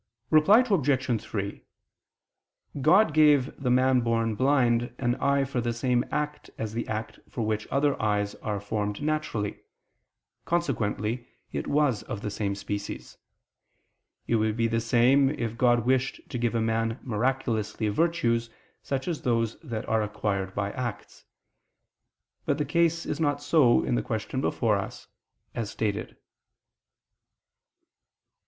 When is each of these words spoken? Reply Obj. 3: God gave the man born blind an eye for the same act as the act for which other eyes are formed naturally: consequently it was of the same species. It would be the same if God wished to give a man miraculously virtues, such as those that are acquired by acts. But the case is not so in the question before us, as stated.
Reply 0.31 0.65
Obj. 0.67 1.21
3: 1.21 1.63
God 2.81 3.13
gave 3.13 3.55
the 3.61 3.69
man 3.69 3.99
born 3.99 4.33
blind 4.33 4.95
an 4.97 5.13
eye 5.17 5.43
for 5.45 5.61
the 5.61 5.73
same 5.73 6.03
act 6.09 6.49
as 6.57 6.73
the 6.73 6.87
act 6.87 7.19
for 7.29 7.43
which 7.45 7.67
other 7.69 8.01
eyes 8.01 8.33
are 8.41 8.59
formed 8.59 9.03
naturally: 9.03 9.59
consequently 10.43 11.27
it 11.51 11.67
was 11.67 12.01
of 12.01 12.21
the 12.21 12.31
same 12.31 12.55
species. 12.55 13.19
It 14.25 14.37
would 14.37 14.57
be 14.57 14.65
the 14.67 14.81
same 14.81 15.29
if 15.29 15.55
God 15.55 15.85
wished 15.85 16.27
to 16.29 16.39
give 16.39 16.55
a 16.55 16.61
man 16.61 16.99
miraculously 17.03 17.87
virtues, 17.89 18.49
such 18.81 19.07
as 19.07 19.21
those 19.21 19.59
that 19.59 19.87
are 19.87 20.01
acquired 20.01 20.55
by 20.55 20.71
acts. 20.71 21.25
But 22.47 22.57
the 22.57 22.65
case 22.65 23.05
is 23.05 23.19
not 23.19 23.39
so 23.39 23.83
in 23.83 23.93
the 23.93 24.01
question 24.01 24.41
before 24.41 24.77
us, 24.77 25.07
as 25.53 25.69
stated. 25.69 26.17